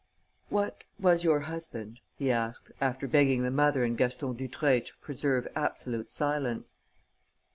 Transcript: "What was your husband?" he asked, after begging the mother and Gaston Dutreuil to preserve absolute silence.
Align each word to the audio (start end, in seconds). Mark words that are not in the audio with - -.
"What 0.49 0.85
was 0.99 1.23
your 1.23 1.41
husband?" 1.41 1.99
he 2.17 2.31
asked, 2.31 2.71
after 2.81 3.07
begging 3.07 3.43
the 3.43 3.51
mother 3.51 3.83
and 3.83 3.95
Gaston 3.95 4.33
Dutreuil 4.33 4.81
to 4.81 4.97
preserve 4.99 5.47
absolute 5.55 6.09
silence. 6.09 6.75